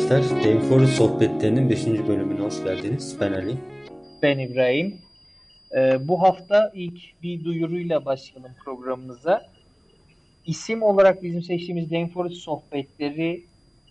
[0.00, 0.42] arkadaşlar.
[0.42, 1.86] Gameforce sohbetlerinin 5.
[1.86, 3.16] bölümüne hoş geldiniz.
[3.20, 3.56] Ben Ali.
[4.22, 4.98] Ben İbrahim.
[5.76, 9.46] Ee, bu hafta ilk bir duyuruyla başlayalım programımıza.
[10.46, 13.44] İsim olarak bizim seçtiğimiz Gameforce sohbetleri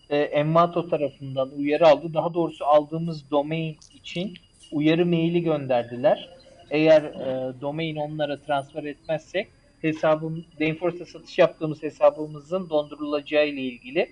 [0.10, 2.14] e, Emmato tarafından uyarı aldı.
[2.14, 4.34] Daha doğrusu aldığımız domain için
[4.72, 6.30] uyarı maili gönderdiler.
[6.70, 9.48] Eğer e, domain onlara transfer etmezsek
[9.82, 14.10] hesabım Gameforce'da satış yaptığımız hesabımızın dondurulacağı ile ilgili.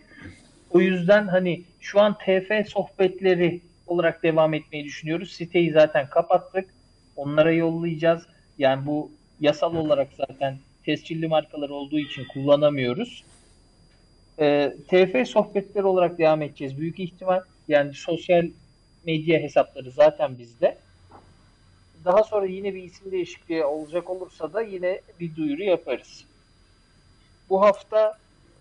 [0.72, 5.32] O yüzden hani şu an TF sohbetleri olarak devam etmeyi düşünüyoruz.
[5.32, 6.70] Siteyi zaten kapattık.
[7.16, 8.24] Onlara yollayacağız.
[8.58, 13.24] Yani bu yasal olarak zaten tescilli markalar olduğu için kullanamıyoruz.
[14.40, 16.78] Ee, TF sohbetleri olarak devam edeceğiz.
[16.78, 18.46] Büyük ihtimal yani sosyal
[19.06, 20.78] medya hesapları zaten bizde.
[22.06, 26.26] Daha sonra yine bir isim değişikliği olacak olursa da yine bir duyuru yaparız.
[27.50, 28.18] Bu hafta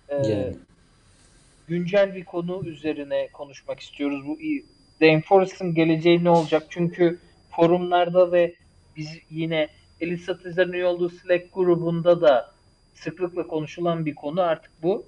[0.08, 0.56] e, Yani.
[1.68, 4.26] Güncel bir konu üzerine konuşmak istiyoruz.
[4.26, 4.38] Bu
[4.98, 6.66] The Enforce'ın geleceği ne olacak?
[6.70, 7.18] Çünkü
[7.50, 8.54] forumlarda ve
[8.96, 9.68] biz yine
[10.00, 12.50] elit satıcıların üye olduğu Slack grubunda da
[12.94, 15.06] sıklıkla konuşulan bir konu artık bu.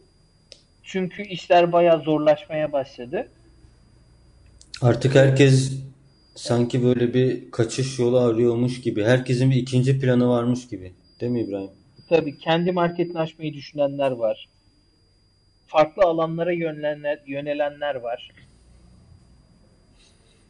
[0.83, 3.29] Çünkü işler bayağı zorlaşmaya başladı.
[4.83, 5.73] Artık herkes
[6.35, 9.05] sanki böyle bir kaçış yolu arıyormuş gibi.
[9.05, 10.93] Herkesin bir ikinci planı varmış gibi.
[11.21, 11.71] Değil mi İbrahim?
[12.09, 14.49] Tabii kendi marketini açmayı düşünenler var.
[15.69, 18.31] Farklı alanlara yönelenler, var.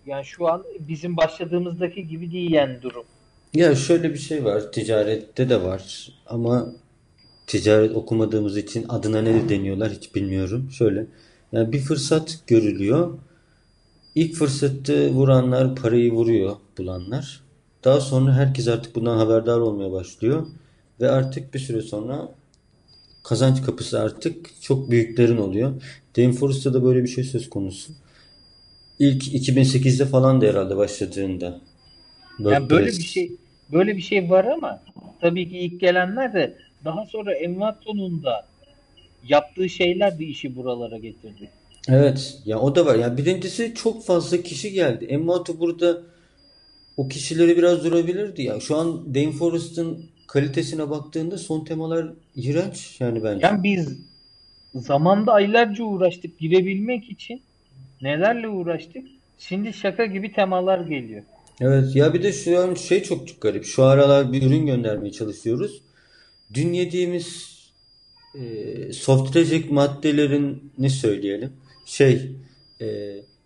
[0.07, 3.05] Yani şu an bizim başladığımızdaki gibi değil yani durum.
[3.55, 4.73] Ya şöyle bir şey var.
[4.73, 6.09] Ticarette de var.
[6.27, 6.73] Ama
[7.47, 10.71] ticaret okumadığımız için adına ne deniyorlar hiç bilmiyorum.
[10.71, 11.07] Şöyle.
[11.53, 13.19] Yani bir fırsat görülüyor.
[14.15, 17.41] İlk fırsatı vuranlar parayı vuruyor bulanlar.
[17.85, 20.47] Daha sonra herkes artık bundan haberdar olmaya başlıyor.
[21.01, 22.29] Ve artık bir süre sonra
[23.23, 25.83] kazanç kapısı artık çok büyüklerin oluyor.
[26.15, 27.93] Gameforce'da da böyle bir şey söz konusu.
[28.99, 31.61] İlk 2008'de falan da herhalde başladığında.
[32.39, 33.33] Yani böyle bir şey
[33.73, 34.83] böyle bir şey var ama
[35.21, 38.47] tabii ki ilk gelenler de daha sonra Envato'nun da
[39.29, 41.51] yaptığı şeyler de işi buralara getirdi.
[41.89, 42.95] Evet, ya o da var.
[42.95, 45.05] Ya birincisi çok fazla kişi geldi.
[45.05, 46.03] Emmato burada
[46.97, 48.61] o kişileri biraz durabilirdi ya.
[48.61, 53.47] Şu an Dane Forest'ın kalitesine baktığında son temalar iğrenç yani bence.
[53.47, 53.99] Yani biz
[54.75, 57.43] zamanda aylarca uğraştık girebilmek için.
[58.03, 59.07] Nelerle uğraştık?
[59.39, 61.23] Şimdi şaka gibi temalar geliyor.
[61.61, 63.65] Evet ya bir de şu an şey çok çok garip.
[63.65, 65.83] Şu aralar bir ürün göndermeye çalışıyoruz.
[66.55, 67.59] Dün yediğimiz
[68.35, 71.53] e, softirecek maddelerin ne söyleyelim?
[71.85, 72.31] Şey
[72.81, 72.87] e,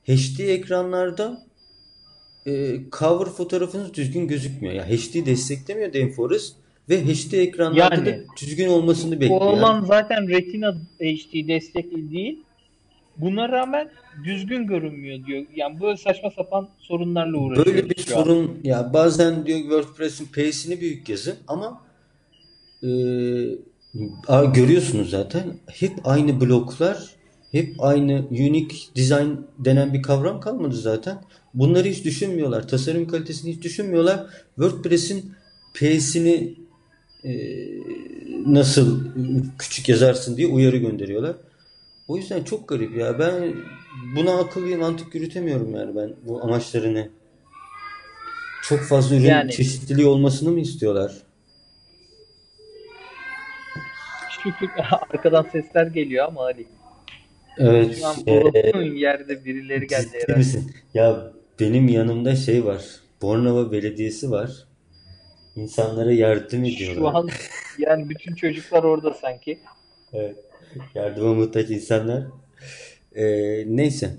[0.06, 1.46] HD ekranlarda
[2.46, 4.74] e, cover fotoğrafınız düzgün gözükmüyor.
[4.74, 9.40] Ya HD desteklemiyor Denforest ve HD ekranlarda da Yani düzgün olmasını bu bekliyor.
[9.40, 12.38] olan zaten Retina HD destekli değil.
[13.16, 13.88] Buna rağmen
[14.24, 15.46] düzgün görünmüyor diyor.
[15.56, 18.22] Yani böyle saçma sapan sorunlarla Böyle uğraşıyoruz bir şu an.
[18.24, 21.80] sorun ya bazen diyor WordPress'in P'sini büyük yazın ama
[22.82, 22.88] e,
[24.28, 26.98] a- görüyorsunuz zaten hep aynı bloklar
[27.52, 29.28] hep aynı unique design
[29.58, 31.18] denen bir kavram kalmadı zaten.
[31.54, 32.68] Bunları hiç düşünmüyorlar.
[32.68, 34.26] Tasarım kalitesini hiç düşünmüyorlar.
[34.54, 35.32] WordPress'in
[35.74, 36.54] e,
[38.46, 39.00] nasıl
[39.58, 41.36] küçük yazarsın diye uyarı gönderiyorlar.
[42.08, 43.18] O yüzden çok garip ya.
[43.18, 43.54] Ben
[44.16, 47.08] buna akıl ve mantık yürütemiyorum yani ben bu amaçlarını.
[48.62, 51.12] Çok fazla ürün Yani çeşitliliği olmasını mı istiyorlar?
[54.42, 56.66] şükür arkadan sesler geliyor ama Ali.
[57.58, 60.38] Evet, Şu an e, bulunduğun yerde birileri geldi herhalde.
[60.38, 60.72] misin?
[60.94, 62.82] Ya benim yanımda şey var.
[63.22, 64.50] Bornova Belediyesi var.
[65.56, 67.14] İnsanlara yardım Şu ediyorlar.
[67.14, 67.28] an
[67.78, 69.58] yani bütün çocuklar orada sanki.
[70.12, 70.36] Evet,
[70.94, 72.22] yardıma muhtaç insanlar.
[73.14, 73.24] E,
[73.76, 74.16] neyse.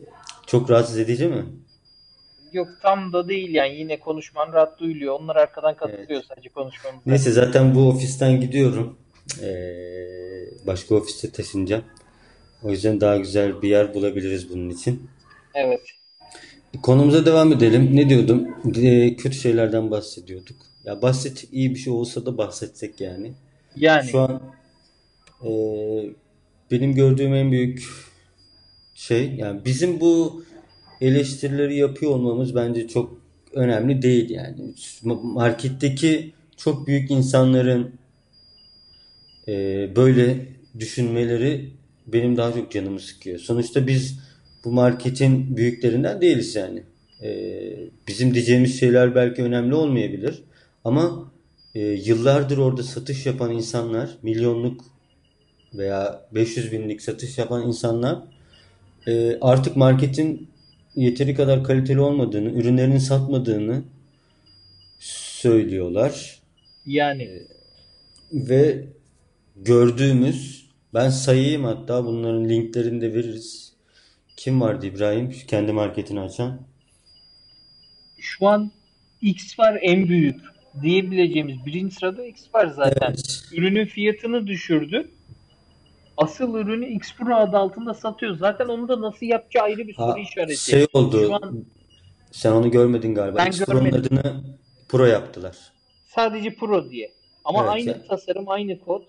[0.48, 1.46] Çok rahatsız edici mi?
[2.54, 5.20] Yok tam da değil yani yine konuşman rahat duyuluyor.
[5.20, 5.80] Onlar arkadan Evet.
[5.80, 7.02] katılıyor sadece konuşmamıza.
[7.06, 8.98] Neyse zaten bu ofisten gidiyorum.
[9.42, 9.50] E,
[10.68, 11.84] başka ofise taşınacağım.
[12.64, 15.10] O yüzden daha güzel bir yer bulabiliriz bunun için.
[15.54, 15.82] Evet.
[16.82, 17.96] Konumuza devam edelim.
[17.96, 18.48] Ne diyordum?
[18.76, 20.56] E, kötü şeylerden bahsediyorduk.
[20.86, 23.34] Ya bahset iyi bir şey olsa da bahsetsek yani.
[23.76, 24.42] Yani Şu an
[25.46, 25.50] e,
[26.72, 27.84] benim gördüğüm en büyük
[28.96, 30.44] şey yani bizim bu
[31.02, 33.18] eleştirileri yapıyor olmamız bence çok
[33.54, 34.74] önemli değil yani.
[35.24, 37.92] Marketteki çok büyük insanların
[39.48, 39.54] e,
[39.96, 40.46] böyle
[40.80, 41.70] düşünmeleri
[42.08, 43.40] benim daha çok canımı sıkıyor.
[43.40, 44.20] Sonuçta biz
[44.66, 46.84] bu marketin büyüklerinden değiliz yani.
[47.22, 47.30] E,
[48.08, 50.44] bizim diyeceğimiz şeyler belki önemli olmayabilir
[50.84, 51.32] ama
[51.76, 54.86] e, yıllardır orada satış yapan insanlar, milyonluk
[55.74, 58.20] veya 500 binlik satış yapan insanlar
[59.08, 60.48] e, artık marketin
[60.96, 63.84] yeteri kadar kaliteli olmadığını, ürünlerini satmadığını
[65.00, 66.42] söylüyorlar.
[66.86, 67.42] Yani
[68.34, 68.84] Ve
[69.56, 73.73] gördüğümüz, ben sayayım hatta bunların linklerini de veririz.
[74.38, 75.32] Kim vardı İbrahim?
[75.48, 76.62] Kendi marketini açan.
[78.18, 78.72] şu an
[79.22, 80.42] X var en büyük
[80.82, 83.08] diyebileceğimiz birinci sırada X var zaten.
[83.08, 83.44] Evet.
[83.54, 85.12] Ürünün fiyatını düşürdü.
[86.18, 88.38] Asıl ürünü X Pro adı altında satıyor.
[88.38, 90.58] Zaten onu da nasıl yapacağı ayrı bir soru Ha, işareti.
[90.72, 91.26] şey oldu.
[91.28, 91.66] Şu an
[92.32, 93.38] Sen onu görmedin galiba.
[93.38, 94.18] Ben X-Pro'nun görmedim.
[94.18, 94.44] adını
[94.90, 95.58] Pro yaptılar.
[96.06, 97.12] sadece Pro diye.
[97.46, 99.04] Ama Evet, aynı ya- tasarım, aynı kod.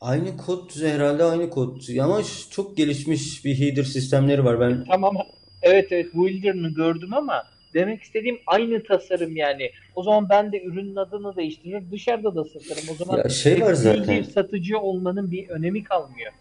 [0.00, 1.98] Aynı kod herhalde aynı kod.
[2.00, 4.60] Ama çok gelişmiş bir header sistemleri var.
[4.60, 5.16] Ben Tamam.
[5.62, 7.42] Evet evet Wilder'ını gördüm ama
[7.74, 9.70] demek istediğim aynı tasarım yani.
[9.96, 12.82] O zaman ben de ürünün adını değiştirip dışarıda da satarım.
[12.92, 14.22] O zaman Ya şey var tekil zaten.
[14.22, 16.32] satıcı olmanın bir önemi kalmıyor.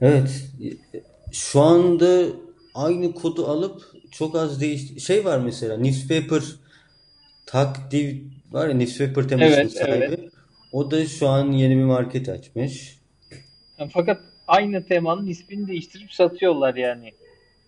[0.00, 0.44] Evet.
[1.32, 2.22] Şu anda
[2.74, 6.42] aynı kodu alıp çok az değiş şey var mesela Newspaper
[7.46, 8.16] Tak div
[8.50, 10.04] var ya Newspaper temasının Evet, sahibi.
[10.04, 10.20] evet.
[10.72, 12.98] O da şu an yeni bir market açmış.
[13.90, 17.12] Fakat aynı temanın ismini değiştirip satıyorlar yani.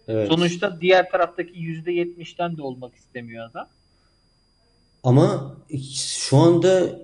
[0.09, 0.29] Evet.
[0.29, 3.69] Sonuçta diğer taraftaki %70'ten de olmak istemiyor adam.
[5.05, 5.57] Ama
[5.95, 6.99] şu anda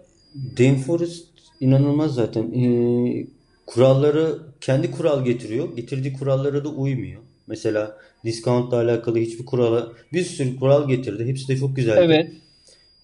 [0.58, 1.28] Danforest
[1.60, 2.52] inanılmaz zaten.
[2.52, 3.26] Ee,
[3.66, 5.76] kuralları kendi kural getiriyor.
[5.76, 7.22] Getirdiği kurallara da uymuyor.
[7.46, 11.26] Mesela discountla alakalı hiçbir kurala bir sürü kural getirdi.
[11.26, 12.00] Hepsi de çok güzeldi.
[12.04, 12.32] Evet.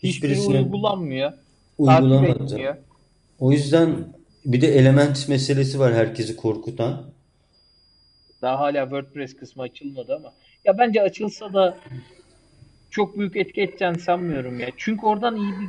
[0.03, 1.33] Hiçbiri Hiçbirisini uygulanmıyor.
[2.53, 2.77] Etmiyor.
[3.39, 3.97] O yüzden
[4.45, 7.03] bir de element meselesi var herkesi korkutan.
[8.43, 10.33] Daha hala WordPress kısmı açılmadı ama.
[10.65, 11.77] Ya bence açılsa da
[12.91, 14.69] çok büyük etki edeceğini sanmıyorum ya.
[14.77, 15.69] Çünkü oradan iyi bir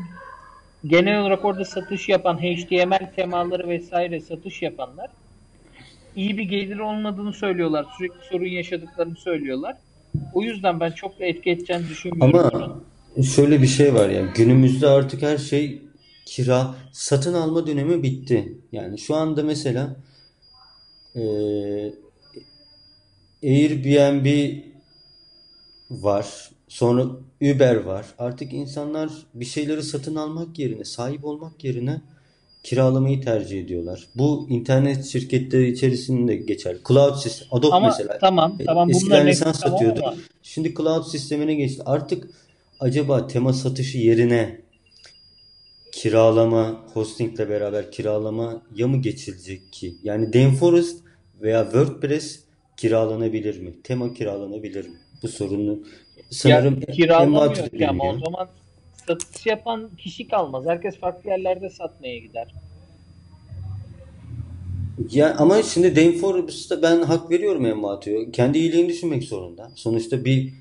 [0.90, 5.10] genel olarak orada satış yapan HTML temaları vesaire satış yapanlar
[6.16, 7.86] iyi bir gelir olmadığını söylüyorlar.
[7.98, 9.76] Sürekli sorun yaşadıklarını söylüyorlar.
[10.34, 12.40] O yüzden ben çok da etki edeceğini düşünmüyorum.
[12.54, 15.82] Ama şöyle bir şey var ya günümüzde artık her şey
[16.32, 18.58] kira satın alma dönemi bitti.
[18.72, 19.96] Yani şu anda mesela
[21.16, 21.94] eee
[23.44, 24.58] Airbnb
[25.92, 26.52] var.
[26.68, 27.06] Sonra
[27.42, 28.06] Uber var.
[28.20, 32.02] Artık insanlar bir şeyleri satın almak yerine, sahip olmak yerine
[32.64, 34.08] kiralamayı tercih ediyorlar.
[34.16, 36.78] Bu internet şirketleri içerisinde geçer.
[36.88, 38.18] Cloud sistem, Adobe Ama mesela.
[38.20, 40.02] tamam tamam Eskiden lisans tamam satıyordu.
[40.06, 41.82] ama Şimdi cloud sistemine geçti.
[41.86, 42.28] Artık
[42.80, 44.62] acaba tema satışı yerine
[46.02, 49.96] kiralama, hostingle beraber kiralama ya mı geçilecek ki?
[50.04, 51.04] Yani Danforest
[51.42, 52.40] veya WordPress
[52.78, 53.74] kiralanabilir mi?
[53.84, 54.96] Tema kiralanabilir mi?
[55.24, 55.80] Bu sorunu
[56.30, 58.48] sanırım ya, kiralamıyor Envater ki ama o zaman
[59.08, 60.66] satış yapan kişi kalmaz.
[60.66, 62.48] Herkes farklı yerlerde satmaya gider.
[65.12, 68.32] Ya ama şimdi Danforest'a ben hak veriyorum Envater'e.
[68.32, 69.72] Kendi iyiliğini düşünmek zorunda.
[69.76, 70.54] Sonuçta bir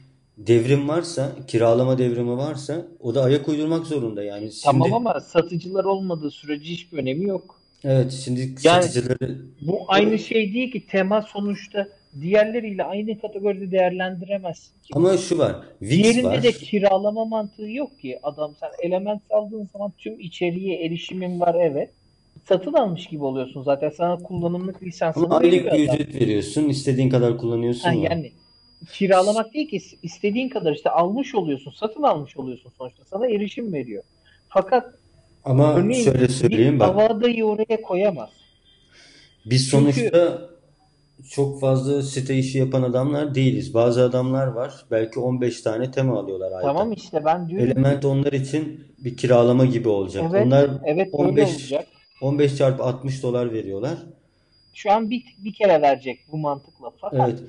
[0.46, 4.22] devrim varsa, kiralama devrimi varsa o da ayak uydurmak zorunda.
[4.22, 7.60] Yani Tamam şimdi ama satıcılar olmadığı sürece hiçbir önemi yok.
[7.84, 11.88] evet şimdi Yani satıcıları bu aynı şey değil ki tema sonuçta
[12.20, 14.88] diğerleriyle aynı kategoride değerlendiremezsin ki.
[14.94, 15.56] ama şu var.
[15.80, 16.42] Wix Diğerinde var.
[16.42, 18.18] de kiralama mantığı yok ki.
[18.22, 21.90] Adam sen element aldığın zaman tüm içeriğe erişimin var evet.
[22.48, 23.88] Satın almış gibi oluyorsun zaten.
[23.90, 26.68] Sana kullanımlık lisansını Ama aylık bir ücret veriyorsun.
[26.68, 28.02] istediğin kadar kullanıyorsun Ha, ya.
[28.10, 28.32] yani
[28.92, 33.04] kiralamak değil ki istediğin kadar işte almış oluyorsun, satın almış oluyorsun sonuçta.
[33.04, 34.02] Sana erişim veriyor.
[34.48, 34.94] Fakat
[35.44, 36.88] Ama örneğin şöyle söyleyeyim bak.
[36.88, 38.30] avadayı oraya koyamaz.
[39.46, 40.50] Biz Çünkü sonuçta
[41.30, 43.74] çok fazla site işi yapan adamlar değiliz.
[43.74, 44.84] Bazı adamlar var.
[44.90, 46.62] Belki 15 tane tema alıyorlar ayda.
[46.62, 50.24] tamam işte ben diyorum Element onlar için bir kiralama gibi olacak.
[50.30, 51.86] evet Onlar evet öyle 15 olacak.
[52.22, 53.98] 15 çarpı 60 dolar veriyorlar.
[54.74, 56.90] Şu an bir, bir kere verecek bu mantıkla.
[57.00, 57.40] Fakat Evet.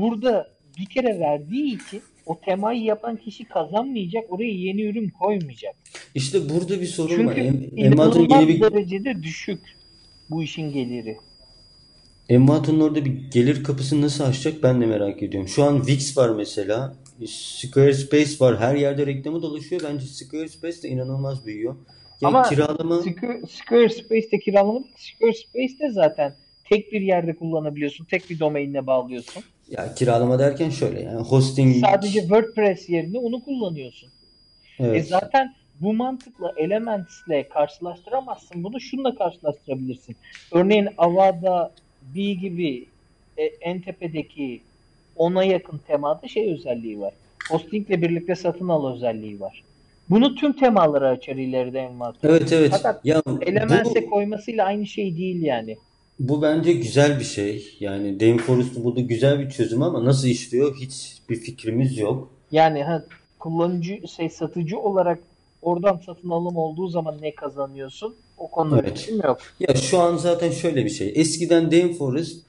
[0.00, 4.24] Burada bir kere verdiği için o temayı yapan kişi kazanmayacak.
[4.32, 5.74] Oraya yeni ürün koymayacak.
[6.14, 7.34] İşte burada bir sorun var.
[7.34, 9.60] Çünkü Em- Envater'ın inanılmaz bir derecede düşük
[10.30, 11.16] bu işin geliri.
[12.28, 15.48] Envater'ın orada bir gelir kapısını nasıl açacak ben de merak ediyorum.
[15.48, 16.94] Şu an Wix var mesela.
[17.26, 18.58] Squarespace var.
[18.60, 19.82] Her yerde reklamı dolaşıyor.
[19.84, 21.76] Bence Squarespace de inanılmaz büyüyor.
[22.20, 28.04] Ya Ama kiralama Square- Squarespace'te kiralamak Squarespace'te zaten tek bir yerde kullanabiliyorsun.
[28.04, 29.42] Tek bir domainle bağlıyorsun.
[29.70, 34.08] Ya kiralama derken şöyle yani hosting Sadece WordPress yerine onu kullanıyorsun.
[34.78, 35.08] E evet.
[35.08, 38.64] zaten bu mantıkla Elements'le karşılaştıramazsın.
[38.64, 40.16] Bunu şununla karşılaştırabilirsin.
[40.52, 41.72] Örneğin Avada
[42.16, 42.86] B gibi
[43.36, 44.60] e, en tepedeki
[45.16, 47.12] ona yakın temada şey özelliği var.
[47.50, 49.62] Hostingle birlikte satın al özelliği var.
[50.10, 52.28] Bunu tüm temalara açar ileride Envato.
[52.28, 52.70] Evet evet.
[52.70, 55.76] Fakat Ya Elements'e bu koymasıyla aynı şey değil yani.
[56.20, 57.76] Bu bence güzel bir şey.
[57.80, 62.30] Yani Dameforest'un burada güzel bir çözüm ama nasıl işliyor hiç bir fikrimiz yok.
[62.52, 63.04] Yani ha,
[63.38, 65.18] kullanıcı şey satıcı olarak
[65.62, 68.14] oradan satın alım olduğu zaman ne kazanıyorsun?
[68.38, 68.98] O konuda Evet.
[68.98, 69.38] fikrim yok.
[69.60, 71.12] Ya şu an zaten şöyle bir şey.
[71.16, 72.42] Eskiden Dameforest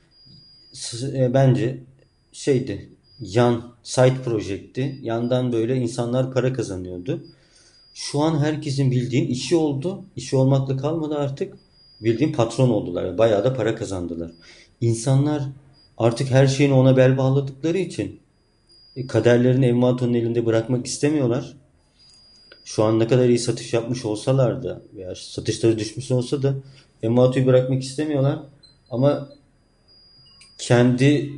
[0.73, 1.77] s- e, bence
[2.31, 2.89] şeydi.
[3.19, 4.99] Yan side project'ti.
[5.01, 7.23] Yandan böyle insanlar para kazanıyordu.
[7.93, 10.03] Şu an herkesin bildiğin işi oldu.
[10.15, 11.53] İşi olmakla kalmadı artık.
[12.01, 13.17] Bildiğin patron oldular.
[13.17, 14.31] Bayağı da para kazandılar.
[14.81, 15.43] İnsanlar
[15.97, 18.19] artık her şeyini ona bel bağladıkları için
[18.95, 21.53] e, kaderlerini Envato'nun elinde bırakmak istemiyorlar.
[22.65, 26.55] Şu an ne kadar iyi satış yapmış olsalar da veya satışları düşmüş olsa da
[27.03, 28.39] Envato'yu bırakmak istemiyorlar.
[28.89, 29.29] Ama
[30.57, 31.31] kendi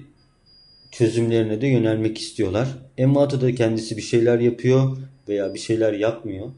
[0.92, 2.68] çözümlerine de yönelmek istiyorlar.
[2.98, 6.52] Envato da kendisi bir şeyler yapıyor veya bir şeyler yapmıyor.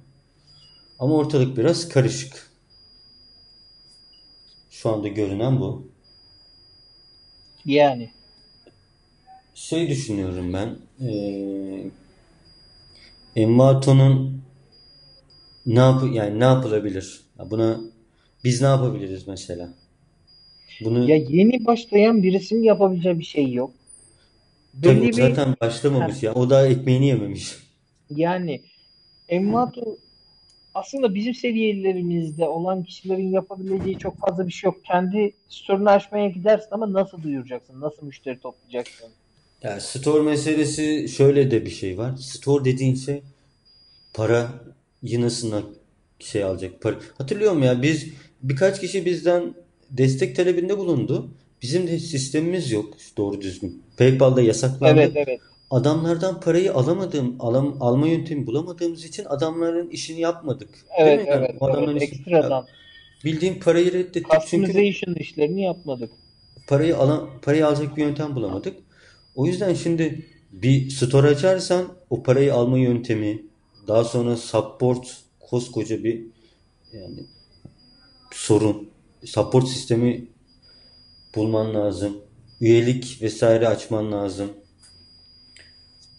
[1.00, 2.55] Ama ortalık biraz karışık.
[4.86, 5.88] Şu anda görünen bu.
[7.66, 8.10] Yani
[9.56, 10.78] Şey düşünüyorum ben.
[11.00, 11.92] Eee
[13.36, 14.42] Envato'nun
[15.66, 17.22] ne yap yani ne yapılabilir?
[17.40, 17.80] Ya Buna
[18.44, 19.70] biz ne yapabiliriz mesela?
[20.82, 23.72] Bunu ya yeni başlayan birisinin yapabileceği bir şey yok.
[24.82, 26.34] tabii Belli bir zaten başlamamış ya.
[26.34, 27.56] O daha ekmeğini yememiş.
[28.10, 28.62] yani
[29.30, 29.98] Envato
[30.76, 34.86] aslında bizim seviyelerimizde olan kişilerin yapabileceği çok fazla bir şey yok.
[34.86, 37.82] Kendi store'unu açmaya gidersin ama nasıl duyuracaksın?
[37.82, 39.10] Nasıl müşteri toplayacaksın?
[39.64, 42.16] Ya store meselesi şöyle de bir şey var.
[42.18, 43.22] Store dediğin şey
[44.14, 44.50] para
[45.04, 45.62] yinasına
[46.20, 46.82] şey alacak.
[46.82, 46.96] Para.
[47.18, 48.08] Hatırlıyor musun ya biz
[48.44, 49.54] birkaç kişi bizden
[49.90, 51.30] destek talebinde bulundu.
[51.62, 53.84] Bizim de sistemimiz yok doğru düzgün.
[53.98, 55.02] PayPal'da yasaklandı.
[55.02, 55.40] Evet evet.
[55.72, 60.70] Adamlardan parayı alamadığım, alam, alma yöntemi bulamadığımız için adamların işini yapmadık.
[60.74, 61.30] Değil Evet mi?
[61.30, 62.12] Yani evet o adamların evet.
[62.12, 62.68] işi, ya Ekstradan
[63.26, 64.82] bildiğin parayı reddettik çünkü
[65.20, 66.12] işlerini yapmadık.
[66.68, 68.78] parayı alan parayı alacak bir yöntem bulamadık.
[69.36, 73.46] O yüzden şimdi bir store açarsan o parayı alma yöntemi,
[73.88, 76.22] daha sonra support koskoca bir
[76.94, 77.26] yani
[78.32, 78.90] sorun.
[79.26, 80.26] Support sistemi
[81.36, 82.18] bulman lazım.
[82.62, 84.50] Üyelik vesaire açman lazım.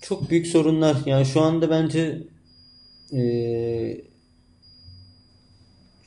[0.09, 0.97] Çok büyük sorunlar.
[1.07, 2.23] Yani şu anda bence
[3.13, 4.05] eee,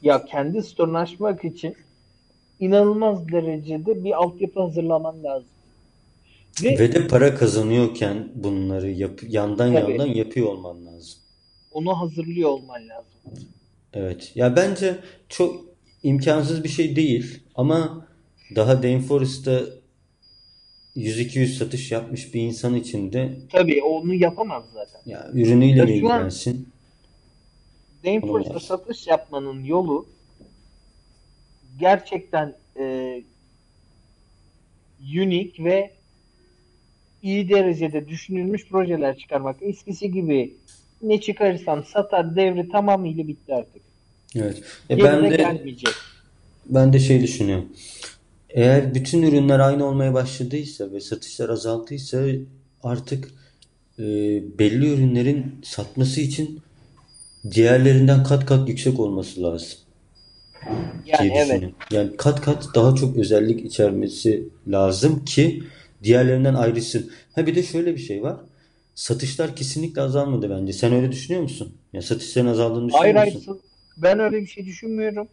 [0.02, 1.76] Ya kendi store'unu açmak için
[2.60, 5.50] inanılmaz derecede bir altyapı hazırlaman lazım.
[6.64, 11.20] Ve ve de para kazanıyorken bunları yap, yandan tabii yandan yapıyor olman lazım.
[11.72, 13.20] onu hazırlıyor olman lazım.
[13.94, 14.32] Evet.
[14.36, 15.66] Ya bence çok
[16.04, 18.08] imkansız bir şey değil ama
[18.56, 19.79] daha Dameforest'ta
[20.98, 25.02] 100-200 satış yapmış bir insan için de Tabii onu yapamaz zaten.
[25.06, 26.70] ya ürünüyle Ya mi ilgilensin?
[28.24, 28.64] Olamaz.
[28.64, 30.06] satış yapmanın yolu
[31.80, 33.22] gerçekten e,
[35.02, 35.92] unique ve
[37.24, 39.56] iyi derecede düşünülmüş projeler çıkarmak.
[39.62, 40.54] Eskisi gibi
[41.02, 43.82] ne çıkarırsam satar devri tamamıyla bitti artık.
[44.36, 44.64] Evet.
[44.90, 45.94] E ben de gelmeyecek.
[46.66, 47.70] ben de şey düşünüyorum.
[48.50, 52.24] Eğer bütün ürünler aynı olmaya başladıysa ve satışlar azaldıysa
[52.84, 53.30] artık
[54.00, 54.04] e,
[54.60, 56.60] belli ürünlerin satması için
[57.52, 59.80] diğerlerinden kat kat yüksek olması lazım.
[61.06, 61.64] Yani diye evet.
[61.92, 65.64] Yani kat kat daha çok özellik içermesi lazım ki
[66.04, 67.12] diğerlerinden ayrılsın.
[67.36, 68.38] Ha bir de şöyle bir şey var.
[68.96, 70.74] Satışlar kesinlikle azalmadı bence.
[70.74, 71.74] Sen öyle düşünüyor musun?
[71.94, 73.60] Ya satışların azaldığını Hayır düşünüyor hayır musun?
[73.98, 75.28] ben öyle bir şey düşünmüyorum.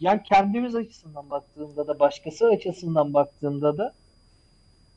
[0.00, 3.92] Yani kendimiz açısından baktığımda da başkası açısından baktığımda da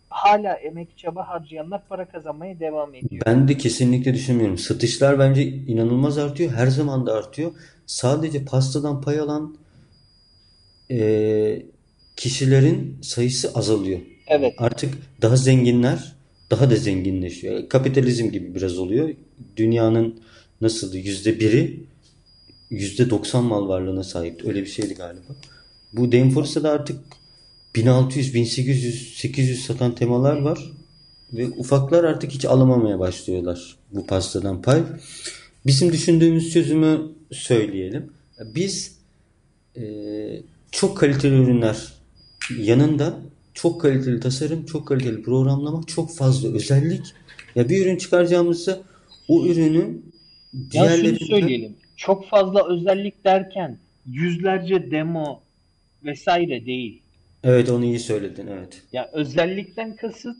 [0.09, 3.21] hala emek çaba harcayanlar para kazanmaya devam ediyor.
[3.25, 4.57] Ben de kesinlikle düşünmüyorum.
[4.57, 6.51] Satışlar bence inanılmaz artıyor.
[6.51, 7.51] Her zaman da artıyor.
[7.85, 9.57] Sadece pastadan pay alan
[10.91, 11.61] e,
[12.15, 13.99] kişilerin sayısı azalıyor.
[14.27, 14.53] Evet.
[14.57, 16.17] artık daha zenginler
[16.49, 17.69] daha da zenginleşiyor.
[17.69, 19.09] Kapitalizm gibi biraz oluyor.
[19.57, 20.19] Dünyanın
[20.61, 20.97] nasıldı?
[20.97, 21.83] Yüzde biri
[22.71, 24.47] 90 mal varlığına sahipti.
[24.47, 25.27] Öyle bir şeydi galiba.
[25.93, 26.99] Bu Dameforce'da da artık
[27.75, 30.71] 1600, 1800, 800 satan temalar var.
[31.33, 34.83] Ve ufaklar artık hiç alamamaya başlıyorlar bu pastadan pay.
[35.65, 38.11] Bizim düşündüğümüz çözümü söyleyelim.
[38.55, 38.97] Biz
[39.75, 41.93] eee, çok kaliteli ürünler
[42.57, 43.19] yanında
[43.53, 47.13] çok kaliteli tasarım, çok kaliteli programlama, çok fazla özellik.
[47.55, 48.81] Ya bir ürün çıkaracağımızda
[49.27, 50.05] o ürünün
[50.53, 51.75] Ya şunu diğerlerinden söyleyelim.
[51.97, 55.41] Çok fazla özellik derken yüzlerce demo
[56.03, 57.01] vesaire değil.
[57.43, 58.81] evet onu iyi söyledin evet.
[58.93, 60.37] Ya özellikten kasıt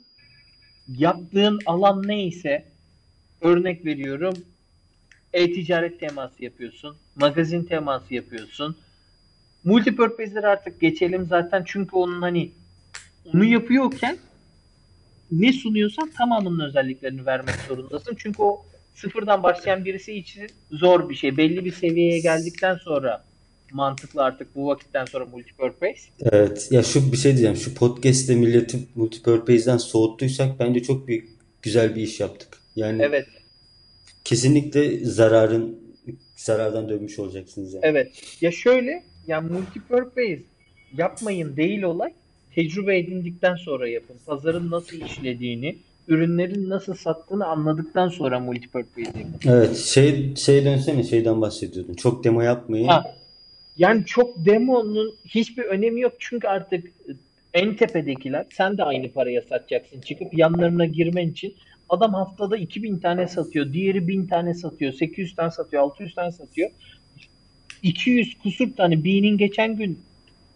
[0.88, 2.66] yaptığın alan neyse
[3.42, 4.34] örnek veriyorum
[5.34, 8.78] e-ticaret teması yapıyorsun, magazin teması yapıyorsun,
[9.64, 12.52] Multipurpose'leri artık geçelim zaten çünkü onun hani
[13.34, 14.18] onu yapıyorken
[15.32, 18.16] ne sunuyorsan tamamının özelliklerini vermek zorundasın.
[18.18, 18.66] Çünkü o
[18.98, 21.38] sıfırdan başlayan birisi için zor bir şey.
[21.38, 23.24] Belli bir seviyeye geldikten sonra
[23.72, 26.02] mantıklı artık bu vakitten sonra multipurpose.
[26.22, 26.68] Evet.
[26.72, 27.56] Ya şu bir şey diyeceğim.
[27.56, 31.30] Şu podcast'te milleti multipurpose'den soğuttuysak bence çok büyük
[31.62, 32.58] güzel bir iş yaptık.
[32.76, 33.28] Yani Evet.
[34.24, 35.80] kesinlikle zararın
[36.36, 37.86] zarardan dönmüş olacaksınız yani.
[37.86, 38.38] Evet.
[38.42, 40.40] Ya şöyle yani multipurpose
[40.98, 42.14] yapmayın değil olay.
[42.56, 44.18] Tecrübe edindikten sonra yapın.
[44.26, 45.78] Pazarın nasıl işlediğini,
[46.08, 49.36] ürünlerin nasıl sattığını anladıktan sonra multipurpose yapın.
[49.46, 49.78] Evet.
[49.78, 51.94] Şey şey dönsene şeyden bahsediyordun.
[51.94, 52.88] Çok demo yapmayın.
[52.88, 53.04] Ha.
[53.78, 56.92] Yani çok demonun hiçbir önemi yok çünkü artık
[57.54, 61.56] en tepedekiler sen de aynı paraya satacaksın çıkıp yanlarına girmen için
[61.90, 66.70] adam haftada 2000 tane satıyor, diğeri 1000 tane satıyor, 800 tane satıyor, 600 tane satıyor.
[67.84, 70.00] 200 kusur tane B'nin geçen gün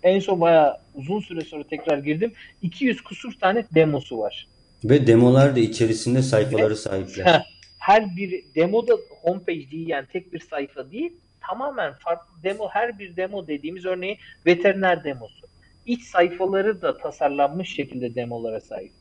[0.03, 2.33] en son bayağı uzun süre sonra tekrar girdim.
[2.61, 4.47] 200 kusur tane demosu var.
[4.83, 7.45] Ve demolar da içerisinde sayfaları sahipler.
[7.79, 11.13] Her bir demoda homepage değil yani tek bir sayfa değil.
[11.41, 15.47] Tamamen farklı demo her bir demo dediğimiz örneğin veteriner demosu.
[15.85, 18.91] İç sayfaları da tasarlanmış şekilde demolara sahip.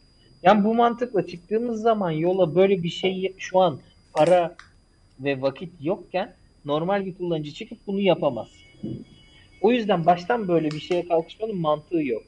[0.42, 3.80] Yani bu mantıkla çıktığımız zaman yola böyle bir şey şu an
[4.12, 4.56] para
[5.20, 6.34] ve vakit yokken
[6.64, 8.48] normal bir kullanıcı çıkıp bunu yapamaz.
[9.60, 12.22] O yüzden baştan böyle bir şeye kalkışmanın mantığı yok.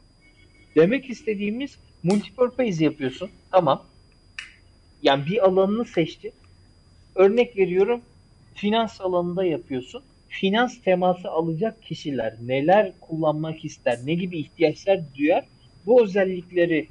[0.76, 3.30] Demek istediğimiz multipurpose yapıyorsun.
[3.50, 3.85] Tamam.
[5.02, 6.32] Yani bir alanını seçti.
[7.14, 8.00] Örnek veriyorum
[8.54, 10.02] finans alanında yapıyorsun.
[10.28, 15.44] Finans teması alacak kişiler neler kullanmak ister, ne gibi ihtiyaçlar duyar
[15.87, 16.88] bu özellikleri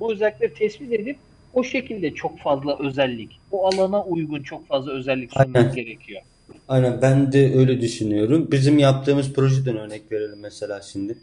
[0.00, 1.16] bu özellikleri tespit edip
[1.54, 5.74] o şekilde çok fazla özellik, o alana uygun çok fazla özellik sunmak Aynen.
[5.74, 6.22] gerekiyor.
[6.68, 8.48] Aynen ben de öyle düşünüyorum.
[8.52, 11.18] Bizim yaptığımız projeden örnek verelim mesela şimdi.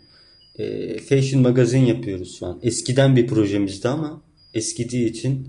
[0.59, 2.59] Ee, Fashion Magazine yapıyoruz şu an.
[2.63, 4.21] Eskiden bir projemizdi ama
[4.53, 5.47] eskidiği için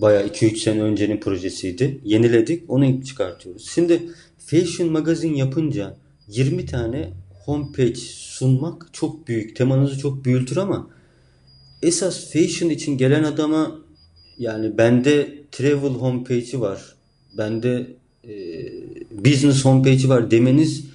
[0.00, 2.00] bayağı 2-3 sene öncenin projesiydi.
[2.04, 3.70] Yeniledik, onu çıkartıyoruz.
[3.70, 4.02] Şimdi
[4.38, 5.96] Fashion Magazine yapınca
[6.28, 7.10] 20 tane
[7.44, 9.56] homepage sunmak çok büyük.
[9.56, 10.90] Temanızı çok büyütür ama
[11.82, 13.78] esas fashion için gelen adama
[14.38, 16.94] yani bende travel homepage'i var.
[17.38, 17.86] Bende
[18.28, 18.32] e,
[19.24, 20.91] business homepage'i var demeniz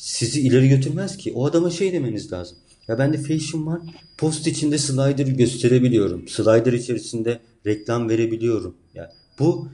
[0.00, 1.32] sizi ileri götürmez ki.
[1.34, 2.58] O adama şey demeniz lazım.
[2.88, 3.80] Ya bende fashion var.
[4.18, 6.28] Post içinde slider gösterebiliyorum.
[6.28, 8.74] Slider içerisinde reklam verebiliyorum.
[8.94, 9.68] Ya bu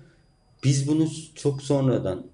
[0.64, 2.26] biz bunu çok sonradan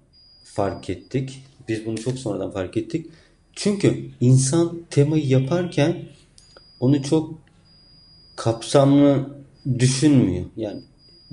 [0.43, 1.43] fark ettik.
[1.67, 3.05] Biz bunu çok sonradan fark ettik.
[3.53, 6.05] Çünkü insan temayı yaparken
[6.79, 7.41] onu çok
[8.35, 9.29] kapsamlı
[9.79, 10.45] düşünmüyor.
[10.57, 10.81] Yani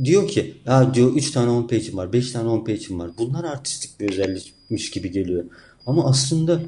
[0.04, 3.10] diyor ki ya diyor 3 tane homepage'im var, 5 tane homepage'im var.
[3.18, 5.44] Bunlar artistik bir özellikmiş gibi geliyor.
[5.86, 6.60] Ama aslında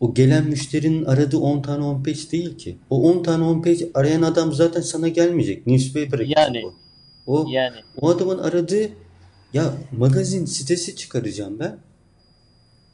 [0.00, 2.76] o gelen müşterinin aradığı 10 tane homepage değil ki.
[2.90, 5.66] O 10 tane homepage arayan adam zaten sana gelmeyecek.
[5.66, 6.62] Newspaper'a gidecek Yani.
[6.66, 6.74] o.
[7.26, 8.88] O, Yani o adamın aradığı
[9.52, 11.78] ya magazin sitesi çıkaracağım ben.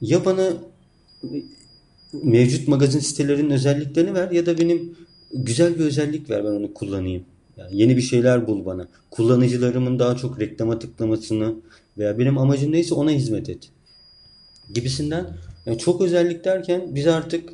[0.01, 0.53] Ya bana
[2.12, 4.96] mevcut magazin sitelerinin özelliklerini ver ya da benim
[5.35, 7.25] güzel bir özellik ver ben onu kullanayım.
[7.57, 8.88] Yani yeni bir şeyler bul bana.
[9.11, 11.55] Kullanıcılarımın daha çok reklama tıklamasını
[11.99, 13.68] veya benim amacım neyse ona hizmet et.
[14.75, 15.27] Gibisinden
[15.67, 17.53] yani çok özellik derken biz artık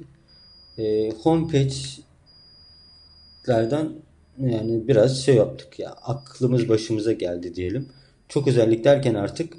[0.79, 3.93] e, homepage'lerden
[4.41, 7.89] yani biraz şey yaptık ya aklımız başımıza geldi diyelim.
[8.29, 9.55] Çok özellik derken artık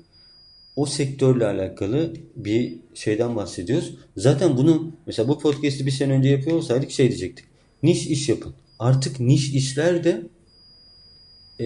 [0.76, 3.96] o sektörle alakalı bir şeyden bahsediyoruz.
[4.17, 7.46] Zaten bunu mesela bu podcast'i bir sene önce yapıyor olsaydık şey diyecektik.
[7.84, 8.54] Niş iş yapın.
[8.80, 10.22] Artık niş işler de
[11.60, 11.65] e,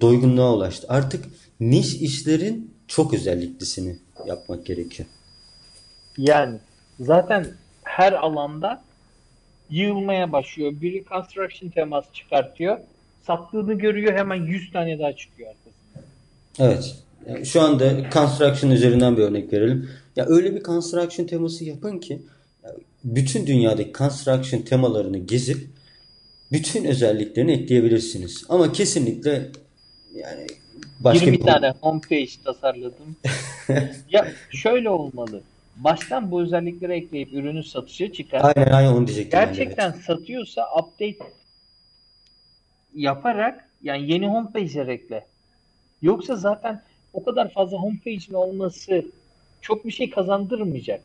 [0.00, 0.86] doygunluğa ulaştı.
[0.90, 1.24] Artık
[1.60, 3.96] niş işlerin çok özelliklisini
[4.26, 5.08] yapmak gerekiyor.
[6.18, 6.58] Yani
[7.00, 7.46] zaten
[7.84, 8.82] her alanda
[9.70, 10.72] yığılmaya başlıyor.
[10.80, 12.78] Biri construction teması çıkartıyor.
[13.26, 16.04] Sattığını görüyor hemen 100 tane daha çıkıyor arkasından.
[16.58, 16.96] Evet.
[17.28, 19.90] Yani şu anda construction üzerinden bir örnek verelim.
[20.16, 22.22] Ya öyle bir construction teması yapın ki
[23.04, 25.68] bütün dünyadaki construction temalarını gezip
[26.52, 28.44] bütün özelliklerini ekleyebilirsiniz.
[28.48, 29.50] Ama kesinlikle
[30.14, 30.46] yani
[31.00, 33.16] başka 20 bir tane homepage tasarladım.
[34.10, 35.42] ya şöyle olmalı.
[35.76, 38.40] Baştan bu özellikleri ekleyip ürünü satışa çıkar.
[38.44, 40.04] Aynen aynen onu diyecektim Gerçekten evet.
[40.04, 41.32] satıyorsa update
[42.94, 45.26] yaparak yani yeni homepage'ler ekle.
[46.02, 49.04] Yoksa zaten o kadar fazla homepage'in olması
[49.60, 51.00] çok bir şey kazandırmayacak.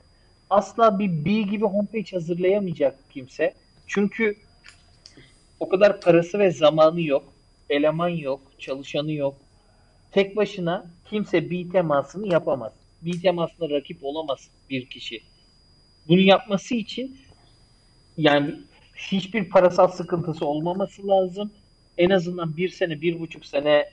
[0.49, 3.53] Asla bir B gibi homepage hazırlayamayacak kimse.
[3.87, 4.35] Çünkü
[5.59, 7.23] o kadar parası ve zamanı yok.
[7.69, 9.35] Eleman yok, çalışanı yok.
[10.11, 12.71] Tek başına kimse B temasını yapamaz.
[13.01, 15.21] B temasına rakip olamaz bir kişi.
[16.07, 17.17] Bunu yapması için
[18.17, 18.55] yani
[18.95, 21.51] hiçbir parasal sıkıntısı olmaması lazım.
[21.97, 23.85] En azından bir sene, bir buçuk sene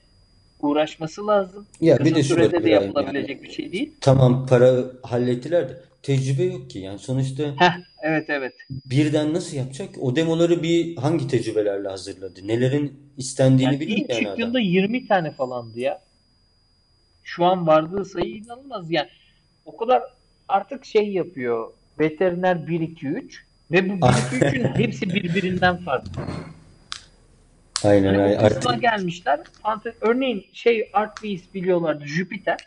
[0.61, 1.67] uğraşması lazım.
[1.81, 3.93] Ya bir Kısa de şu var sürede de İbrahim yapılabilecek yani bir şey değil.
[4.01, 8.55] tamam para hallettiler de tecrübe yok ki yani sonuçta Heh, evet evet.
[8.71, 9.89] birden nasıl yapacak?
[10.01, 12.41] O demoları bir hangi tecrübelerle hazırladı?
[12.49, 14.37] Nelerin istendiğini Yani biliyor yani adam.
[14.37, 16.01] çıktığında 20 tane falandı ya.
[17.29, 18.91] Şu an vardığı sayı inanılmaz.
[18.91, 19.09] Yani
[19.65, 20.03] o kadar
[20.49, 21.73] artık şey yapıyor.
[21.99, 26.23] Veteriner 1 2 3 ve bu 1 2 3'ün hepsi birbirinden farklı.
[27.85, 29.41] Aynen Yani aynen artık gelmişler.
[29.65, 32.59] Fanta- Örneğin şey Artbeast biliyorlardı Jüpiter.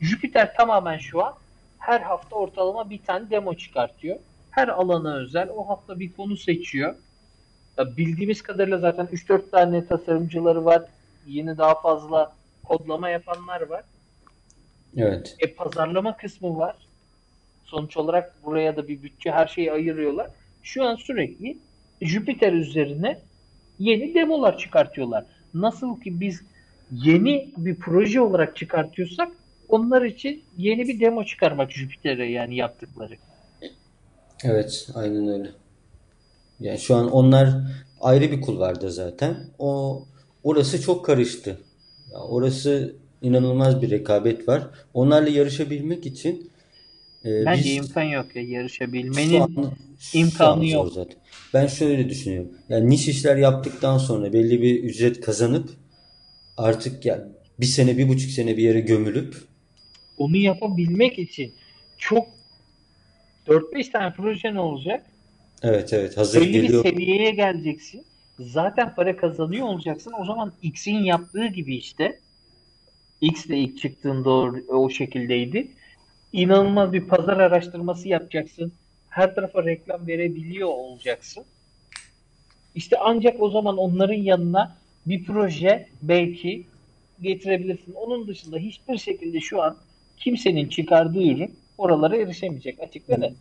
[0.00, 1.34] Jüpiter tamamen şu an
[1.78, 4.16] her hafta ortalama bir tane demo çıkartıyor.
[4.50, 6.94] Her alana özel o hafta bir konu seçiyor.
[7.78, 10.82] Ya bildiğimiz kadarıyla zaten 3-4 tane tasarımcıları var.
[11.26, 12.39] Yeni daha fazla
[12.70, 13.84] kodlama yapanlar var.
[14.96, 15.36] evet.
[15.38, 16.76] E pazarlama kısmı var.
[17.64, 20.30] Sonuç olarak buraya da bir bütçe her şeyi ayırıyorlar.
[20.62, 21.58] Şu an sürekli
[22.00, 23.18] Jüpiter üzerine
[23.78, 25.24] yeni demolar çıkartıyorlar.
[25.54, 26.42] Nasıl ki biz
[26.92, 29.32] yeni bir proje olarak çıkartıyorsak
[29.68, 33.16] onlar için yeni bir demo çıkarmak Jüpiter'e yani yaptıkları.
[34.44, 35.50] Evet, aynen öyle.
[36.60, 37.48] Yani şu an onlar
[38.00, 39.36] ayrı bir kulvarda zaten.
[39.58, 40.02] O
[40.44, 41.60] orası çok karıştı.
[42.14, 44.62] Orası inanılmaz bir rekabet var.
[44.94, 46.50] Onlarla yarışabilmek için
[47.24, 50.92] e, Bence biz imkan yok ya şu yarışabilmenin an şu imkanı yok.
[50.92, 51.16] zaten.
[51.54, 52.52] Ben şöyle düşünüyorum.
[52.68, 55.70] Yani niş işler yaptıktan sonra belli bir ücret kazanıp
[56.56, 57.28] artık ya
[57.60, 59.34] bir sene, bir buçuk sene bir yere gömülüp
[60.18, 61.52] Onu yapabilmek için
[61.98, 62.26] çok
[63.46, 65.06] 4-5 tane projen olacak.
[65.62, 66.82] evet evet hazır belli bir geliyor.
[66.82, 68.04] seviyeye geleceksin.
[68.40, 70.12] Zaten para kazanıyor olacaksın.
[70.20, 72.18] O zaman X'in yaptığı gibi işte.
[73.20, 75.68] X de ilk çıktığında o, o şekildeydi.
[76.32, 78.72] İnanılmaz bir pazar araştırması yapacaksın.
[79.08, 81.44] Her tarafa reklam verebiliyor olacaksın.
[82.74, 84.76] İşte ancak o zaman onların yanına
[85.06, 86.66] bir proje belki
[87.20, 87.92] getirebilirsin.
[87.92, 89.76] Onun dışında hiçbir şekilde şu an
[90.16, 93.32] kimsenin çıkardığı ürün oralara erişemeyecek açık ve net.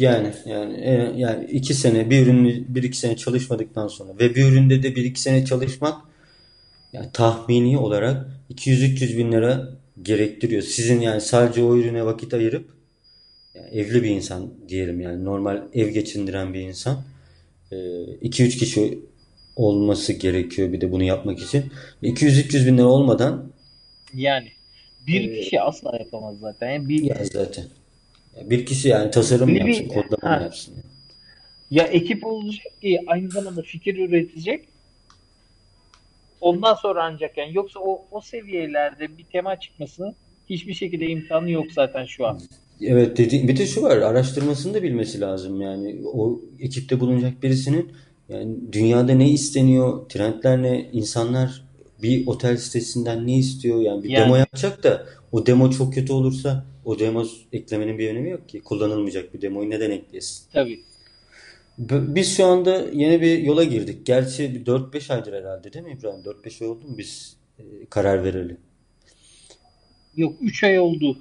[0.00, 4.44] Yani yani e, yani iki sene bir ürünü bir iki sene çalışmadıktan sonra ve bir
[4.44, 6.02] üründe de bir iki sene çalışmak
[6.92, 9.68] yani tahmini olarak 200-300 bin lira
[10.02, 10.62] gerektiriyor.
[10.62, 12.70] Sizin yani sadece o ürüne vakit ayırıp
[13.54, 17.02] yani evli bir insan diyelim yani normal ev geçindiren bir insan
[17.72, 18.98] 2-3 kişi
[19.56, 21.64] olması gerekiyor bir de bunu yapmak için.
[22.02, 23.52] 200-300 bin lira olmadan
[24.14, 24.48] Yani
[25.06, 26.70] bir Ee, kişi asla yapamaz zaten.
[26.70, 27.64] Yani bir ya zaten
[28.44, 30.42] bir kişi yani tasarım bir- yapsın, kodlama ha.
[30.42, 30.72] yapsın?
[30.72, 30.84] yani?
[31.70, 34.64] ya ekip olacak ki aynı zamanda fikir üretecek.
[36.40, 40.14] Ondan sonra ancak yani yoksa o o seviyelerde bir tema çıkmasının
[40.50, 42.40] hiçbir şekilde imkanı yok zaten şu an.
[42.82, 43.48] Evet dedi.
[43.48, 45.96] Bir de şu var, araştırmasını da bilmesi lazım yani.
[46.14, 47.92] O ekipte bulunacak birisinin
[48.28, 51.64] yani dünyada ne isteniyor, trendler ne, insanlar
[52.02, 54.24] bir otel sitesinden ne istiyor yani bir Yani.
[54.24, 58.60] demo yapacak da o demo çok kötü olursa o demo eklemenin bir önemi yok ki.
[58.60, 60.44] Kullanılmayacak bir demoyu neden ekleyesin?
[60.52, 60.80] Tabii.
[61.88, 64.06] Biz şu anda yeni bir yola girdik.
[64.06, 66.20] Gerçi bir 4-5 aydır herhalde değil mi İbrahim?
[66.24, 68.56] 4-5 ay oldu mu biz e, karar vereli?
[70.16, 71.18] Yok 3 ay oldu.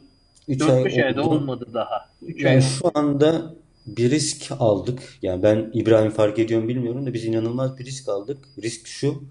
[0.47, 1.29] 3 ay 4-5 ayda oldu.
[1.29, 2.09] olmadı daha.
[2.21, 2.71] 3 ay Yani oldu.
[2.79, 3.55] şu anda
[3.87, 4.99] bir risk aldık.
[5.21, 8.37] Yani ben İbrahim fark ediyorum bilmiyorum da biz inanılmaz bir risk aldık.
[8.63, 9.23] Risk şu.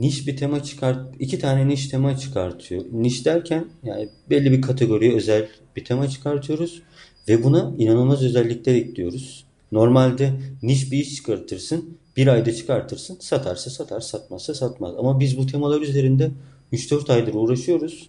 [0.00, 2.84] Niş bir tema çıkart, iki tane niş tema çıkartıyor.
[2.92, 6.82] Niş derken yani belli bir kategoriye özel bir tema çıkartıyoruz
[7.28, 9.44] ve buna inanılmaz özellikler ekliyoruz.
[9.72, 14.94] Normalde niş bir iş çıkartırsın, bir ayda çıkartırsın, satarsa satar, satmazsa satmaz.
[14.98, 16.30] Ama biz bu temalar üzerinde
[16.72, 18.08] 3-4 aydır uğraşıyoruz,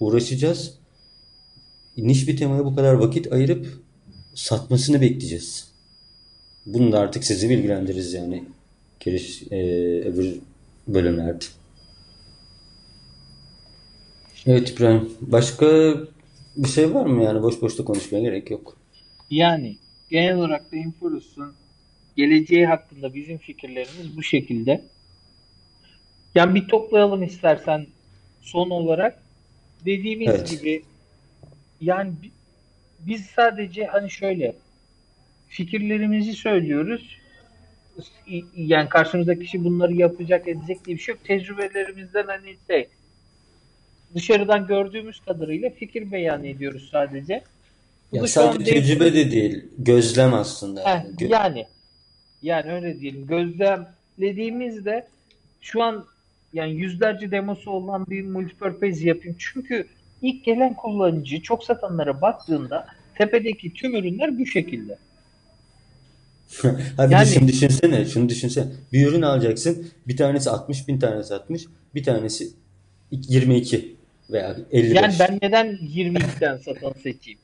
[0.00, 0.74] uğraşacağız.
[1.96, 3.66] Niş bir temaya bu kadar vakit ayırıp
[4.34, 5.68] satmasını bekleyeceğiz.
[6.66, 8.44] Bunu da artık sizi bilgilendiririz yani
[9.00, 9.56] giriş e,
[10.00, 10.38] öbür
[10.88, 11.44] bölümlerde.
[14.46, 15.10] Evet İbrahim.
[15.20, 15.66] Başka
[16.56, 17.42] bir şey var mı yani?
[17.42, 18.76] Boş boş da konuşmaya gerek yok.
[19.30, 19.76] Yani
[20.10, 21.52] genel olarak da Inforus'un
[22.16, 24.84] geleceği hakkında bizim fikirlerimiz bu şekilde.
[26.34, 27.86] Yani bir toplayalım istersen
[28.42, 29.22] son olarak.
[29.84, 30.50] Dediğimiz Evet.
[30.50, 30.82] gibi
[31.80, 32.30] yani bi-
[33.00, 34.56] biz sadece hani şöyle
[35.48, 37.18] fikirlerimizi söylüyoruz.
[38.56, 41.24] Yani karşımızdaki kişi bunları yapacak edecek diye bir şey yok.
[41.24, 42.88] Tecrübelerimizden hani şey
[44.14, 47.42] dışarıdan gördüğümüz kadarıyla fikir beyan ediyoruz sadece.
[48.12, 50.80] Bu Ya sadece tecrübe de değil, gözlem aslında.
[50.80, 51.32] Heh, Yani.
[51.32, 51.66] Yani
[52.42, 53.26] yani öyle diyelim.
[53.26, 55.06] Gözlemlediğimizde
[55.60, 56.04] şu an
[56.52, 59.36] yani yüzlerce demosu olan bir multipurpose yapayım.
[59.38, 59.86] Çünkü
[60.22, 64.98] ilk gelen kullanıcı çok satanlara baktığında tepedeki tüm ürünler bu şekilde.
[66.96, 68.66] Ha bir de Yani şunu düşünsene, şunu düşünsene.
[68.92, 72.48] Bir ürün alacaksın, bir tanesi 60 bin tane satmış, bir tanesi
[73.10, 73.96] 22
[74.30, 75.20] veya yani 55.
[75.20, 77.38] ben neden 22'den satan seçeyim?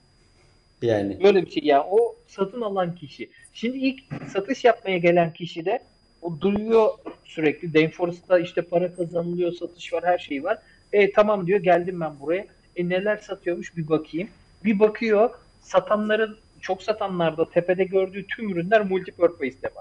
[0.83, 1.85] Yani Böyle bir şey ya.
[1.91, 3.31] O satın alan kişi.
[3.55, 4.01] Şimdi ilk
[4.33, 5.83] satış yapmaya gelen kişi de
[6.23, 6.89] o duyuyor
[7.25, 7.75] sürekli.
[7.75, 10.59] Danfores'ta işte para kazanılıyor, satış var, her şey var.
[10.93, 12.47] E tamam diyor geldim ben buraya.
[12.77, 14.29] E neler satıyormuş bir bakayım.
[14.65, 19.81] Bir bakıyor satanların çok satanlarda tepede gördüğü tüm ürünler multipurpose tema.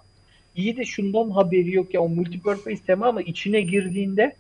[0.56, 4.36] İyi de şundan haberi yok ya o multipurpose tema ama içine girdiğinde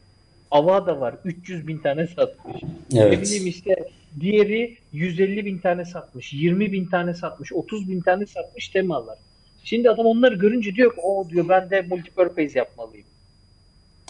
[0.51, 1.15] Avada var.
[1.25, 2.63] 300 bin tane satmış.
[2.91, 3.55] Ne bileyim evet.
[3.55, 3.75] işte
[4.19, 9.17] diğeri 150 bin tane satmış, 20 bin tane satmış, 30 bin tane satmış temalar.
[9.63, 13.07] Şimdi adam onları görünce diyor ki o diyor ben de multipurpose yapmalıyım.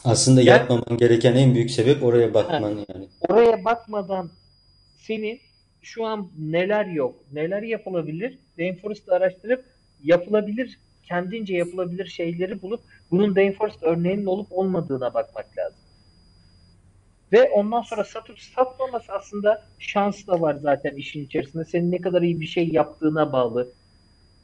[0.04, 3.08] Aslında Yani yapmaman gereken en büyük sebep oraya bakman yani.
[3.30, 4.30] oraya bakmadan
[4.98, 5.40] senin
[5.82, 9.66] şu an neler yok, neler yapılabilir, Rainforest'ı araştırıp
[10.04, 15.80] yapılabilir, kendince yapılabilir şeyleri bulup bunun Rainforest örneğinin olup olmadığına bakmak lazım.
[17.34, 21.66] Ve ondan sonra satıp satmaması aslında şans da var zaten işin içerisinde.
[21.66, 23.68] Senin ne kadar iyi bir şey yaptığına bağlı.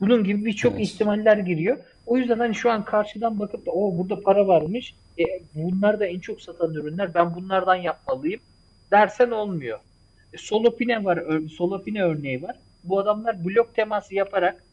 [0.01, 0.87] Bunun gibi birçok Evet.
[0.87, 1.77] ihtimaller giriyor.
[2.05, 4.95] O yüzden hani şu an karşıdan bakıp da o burada para varmış.
[5.19, 5.23] E,
[5.55, 7.13] bunlar da en çok satan ürünler.
[7.13, 8.41] Ben bunlardan yapmalıyım
[8.91, 9.79] dersen olmuyor.
[10.37, 11.23] Solopine var.
[11.57, 12.55] Solopine örneği var.
[12.83, 14.63] Bu adamlar blok teması yaparak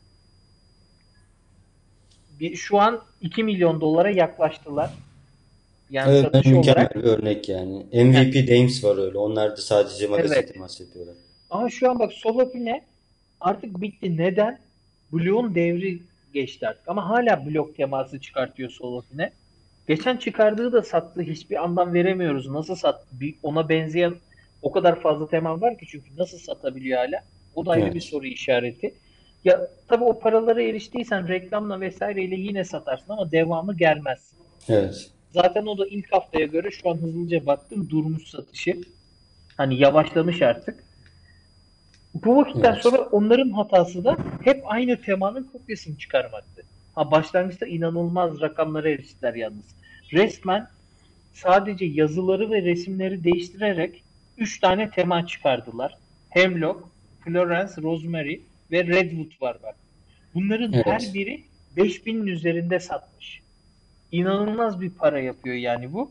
[2.40, 4.90] bir, şu an 2 milyon dolara yaklaştılar.
[5.90, 6.96] Yani Evet, satış mükemmel olarak.
[6.96, 7.86] bir örnek yani.
[7.92, 9.18] MVP Dames var öyle.
[9.18, 10.52] Onlar da sadece magazin evet.
[10.52, 11.14] temas yapıyorlar.
[11.50, 12.82] Ama şu an bak Solopine
[13.40, 14.16] artık bitti.
[14.16, 14.58] Neden?
[15.12, 15.98] Bloğun devri
[16.34, 16.88] geçti artık.
[16.88, 19.32] Ama hala blok teması çıkartıyor Solopine.
[19.88, 21.22] Geçen çıkardığı da sattı.
[21.22, 22.48] Hiçbir anlam veremiyoruz.
[22.48, 23.06] Nasıl sattı?
[23.12, 24.14] Bir, ona benzeyen
[24.62, 27.24] o kadar fazla tema var ki çünkü nasıl satabiliyor hala?
[27.54, 28.02] O da ayrı bir Evet.
[28.04, 28.94] soru işareti.
[29.44, 34.32] Ya tabii o paralara eriştiysen reklamla vesaireyle yine satarsın ama devamı gelmez.
[34.68, 35.10] Evet.
[35.30, 38.80] Zaten o da ilk haftaya göre şu an hızlıca baktım durmuş satışı.
[39.56, 40.84] Hani yavaşlamış artık.
[42.14, 42.82] Bu vakitten Evet.
[42.82, 46.62] sonra onların hatası da hep aynı temanın kopyasını çıkarmaktı.
[46.94, 49.64] Ha başlangıçta inanılmaz rakamlara eriştiler yalnız.
[50.12, 50.66] Resmen
[51.32, 54.02] sadece yazıları ve resimleri değiştirerek
[54.38, 55.94] 3 tane tema çıkardılar.
[56.30, 56.84] Hemlock,
[57.24, 58.40] Florence, Rosemary
[58.70, 59.76] ve Redwood var bak.
[60.34, 61.14] Bunların her Evet.
[61.14, 61.44] biri
[61.76, 63.42] 5000'in üzerinde satmış.
[64.12, 66.10] İnanılmaz bir para yapıyor yani bu.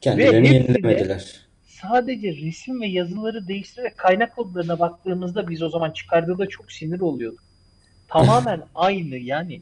[0.00, 1.40] Kendilerini yenilemediler.
[1.66, 7.42] sadece resim ve yazıları değiştirerek kaynak kodlarına baktığımızda biz o zaman çıkardığında çok sinir oluyorduk.
[8.08, 9.60] Tamamen aynı yani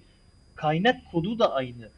[0.55, 1.89] kaynak kodu da aynı.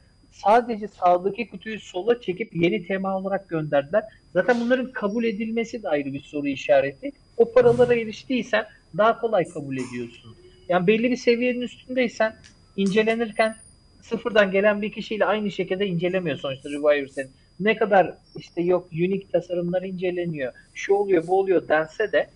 [0.45, 4.05] Sadece sağdaki kutuyu sola çekip yeni tema olarak gönderdiler.
[4.33, 7.13] Zaten bunların kabul edilmesi de ayrı bir soru işareti.
[7.37, 10.37] O paralara eriştiysen daha kolay kabul ediyorsun.
[10.69, 12.37] Yani belli bir seviyenin üstündeysen
[12.77, 13.57] incelenirken
[14.03, 17.31] sıfırdan gelen bir kişiyle aynı şekilde incelemiyor sonuçta Revire senin.
[17.61, 22.31] Ne kadar işte yok unique tasarımlar inceleniyor, şu oluyor bu oluyor dense de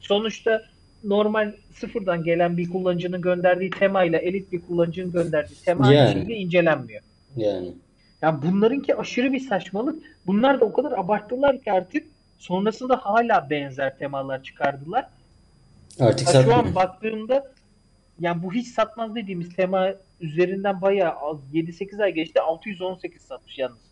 [0.00, 0.62] sonuçta
[1.04, 6.12] normal sıfırdan gelen bir kullanıcının gönderdiği temayla elit bir kullanıcının gönderdiği tema Yani.
[6.12, 7.02] şekilde incelenmiyor.
[7.36, 7.72] Yani.
[8.22, 10.02] Yani bunlarınki aşırı bir saçmalık.
[10.26, 12.06] Bunlar da o kadar abarttılar ki artık
[12.38, 15.06] sonrasında hala benzer temalar çıkardılar.
[16.00, 17.52] Artık Ha, şu an baktığımda
[18.20, 23.89] yani bu hiç satmaz dediğimiz tema üzerinden bayağı az 7-8 ay geçti 618 satmış yalnız.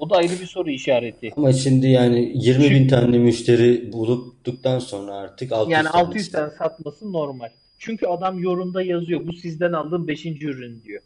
[0.00, 1.32] O da ayrı bir soru işareti.
[1.36, 6.32] Ama şimdi yani 20 bin Çünkü tane müşteri bulduktan sonra artık yani 600 600 tanesi.
[6.32, 7.48] tane satması normal.
[7.78, 10.26] Çünkü adam yorumda yazıyor bu sizden aldığım 5.
[10.26, 11.02] ürün diyor.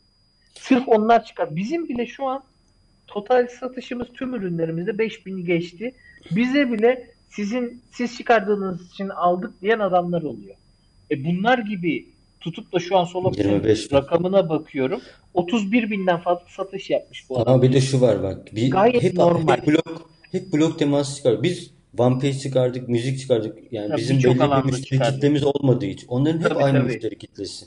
[0.54, 1.56] Sırf onlar çıkar.
[1.56, 2.42] Bizim bile şu an
[3.06, 5.94] total satışımız tüm ürünlerimizde 5000'i geçti.
[6.30, 10.54] Bize bile sizin siz çıkardığınız için aldık diyen adamlar oluyor.
[11.10, 12.06] E bunlar gibi
[12.44, 13.96] tutup da şu an Solopin'in 25 bin.
[13.96, 15.00] rakamına bakıyorum.
[15.34, 17.54] 31 binden fazla satış yapmış bu adam.
[17.54, 18.54] Ama bir de şu var bak.
[18.54, 19.56] Bir, Gayet hep, normal.
[19.56, 21.42] hep blok hep blok teması çıkar.
[21.42, 23.72] Biz One Piece çıkardık, müzik çıkardık.
[23.72, 25.14] Yani Tabii bizim belli bir müşteri çıkardık.
[25.14, 26.08] kitlemiz olmadığı için.
[26.08, 26.92] Onların hep Tabii aynı tabii.
[26.92, 27.66] müşteri kitlesi.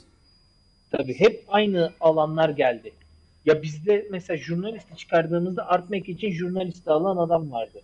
[0.90, 2.92] Tabii hep aynı alanlar geldi.
[3.46, 7.80] Ya bizde mesela jurnalisti çıkardığımızda Artmek için jurnalisti alan adam vardı.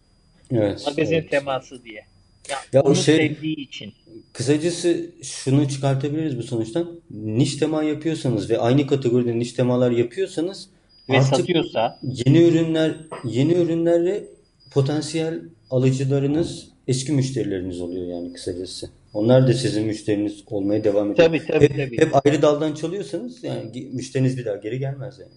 [0.50, 1.30] Evet, Magazin evet.
[1.30, 2.04] teması diye.
[2.50, 3.92] Ya Ya onu şey sevdiği için.
[4.32, 7.00] kısacası şunu çıkartabiliriz bu sonuçtan.
[7.10, 10.68] Niş tema yapıyorsanız ve aynı kategoride niş temalar yapıyorsanız
[11.08, 14.24] Ve artık satıyorsa yeni ürünler yeni ürünlerle
[14.70, 18.90] potansiyel alıcılarınız eski müşterileriniz oluyor yani kısacası.
[19.14, 21.26] Onlar da sizin müşteriniz olmaya devam ediyor.
[21.28, 21.98] tabii tabii Hep, tabii.
[21.98, 25.32] hep ayrı daldan çalıyorsanız yani müşteriniz bir daha geri gelmez yani.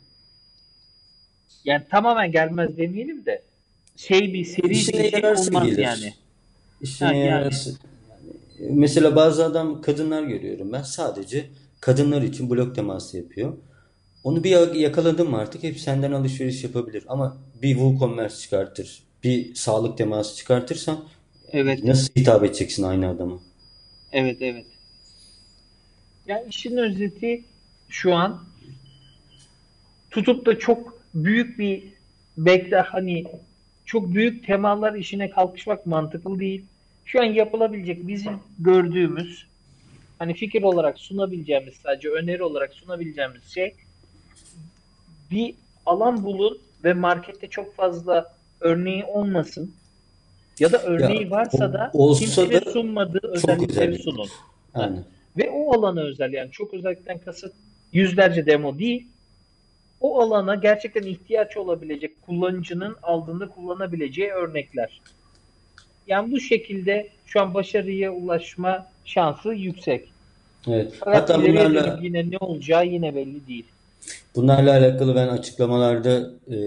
[1.66, 3.42] Yani tamamen gelmez demeyelim de
[3.96, 5.78] şey bir seri İşine bir şey olmaz gelir.
[5.78, 6.14] yani.
[6.82, 7.54] İşine Ha, yani.
[8.60, 11.46] Mesela bazı adam kadınlar görüyorum ben sadece
[11.80, 13.58] kadınlar için blog teması yapıyor.
[14.24, 17.04] Onu bir yakaladım mı artık hep senden alışveriş yapabilir.
[17.08, 21.04] Ama bir WooCommerce çıkartır, bir sağlık teması çıkartırsan
[21.52, 21.84] Evet.
[21.84, 23.40] nasıl hitap edeceksin aynı adama?
[24.12, 24.66] Evet, evet.
[26.28, 27.44] Yani işin özeti
[27.90, 28.44] şu an
[30.12, 31.84] tutup da çok büyük bir
[32.38, 33.26] bekle hani
[33.88, 36.66] çok büyük temalar işine kalkışmak mantıklı değil.
[37.06, 39.48] Şu an yapılabilecek bizim gördüğümüz
[40.20, 43.74] hani fikir olarak sunabileceğimiz sadece öneri olarak sunabileceğimiz şey
[45.32, 49.74] bir alan bulun ve markette çok fazla örneği olmasın.
[50.60, 51.92] Ya da örneği Ya varsa da
[52.52, 54.28] da sunmadığı özellikleri sunun.
[54.74, 55.04] Aynen.
[55.38, 57.54] Ve o alana özel yani çok özellikten kasıt
[57.94, 59.08] yüzlerce demo değil.
[60.02, 65.02] O alana gerçekten ihtiyaç olabilecek kullanıcının aldığında kullanabileceği örnekler.
[66.08, 70.08] Yani bu şekilde şu an başarıya ulaşma şansı yüksek.
[70.68, 70.94] Evet.
[71.00, 73.66] Fakat Hatta bunlarla yine ne olacağı yine belli değil.
[74.36, 76.58] bunlarla alakalı ben açıklamalarda e,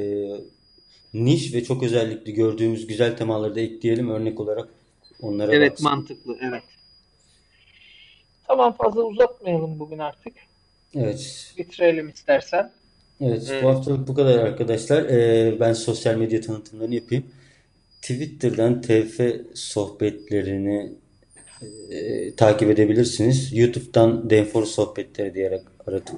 [1.15, 4.69] niş ve çok özellikli gördüğümüz güzel temaları da ekleyelim örnek olarak
[5.23, 5.85] onlara Evet baksın.
[5.85, 6.63] mantıklı evet.
[8.47, 10.33] Tamam fazla uzatmayalım bugün artık.
[10.95, 11.55] Evet.
[11.59, 12.73] Bitirelim istersen.
[13.21, 15.05] Evet, bu haftalık bu kadar arkadaşlar.
[15.05, 17.25] Ee, ben sosyal medya tanıtımlarını yapayım.
[18.03, 19.21] Twitter'dan TF
[19.55, 20.93] sohbetlerini
[21.91, 23.59] e, takip edebilirsiniz.
[23.59, 26.17] YouTube'dan Denfor Sohbetleri diyerek aratıp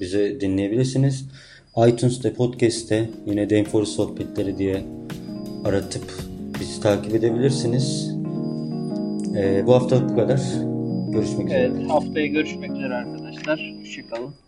[0.00, 1.28] bizi dinleyebilirsiniz.
[1.88, 4.84] iTunes'ta, Podcast'te yine Denfor Sohbetleri diye
[5.64, 6.04] aratıp
[6.60, 8.14] bizi takip edebilirsiniz.
[9.36, 10.40] Ee, bu haftalık bu kadar.
[11.12, 11.72] Görüşmek üzere.
[11.76, 13.74] Evet haftaya görüşmek üzere arkadaşlar.
[13.80, 14.45] Hoşçakalın.